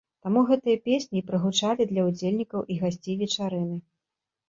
[0.27, 3.83] Таму гэтыя песні і прагучалі для ўдзельнікаў і гасцей вечарыны.